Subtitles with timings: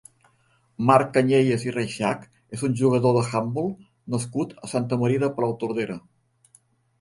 [0.89, 2.23] Marc Cañellas i Reixach
[2.57, 3.69] és un jugador d'handbol
[4.15, 6.01] nascut a Santa Maria de Palautordera.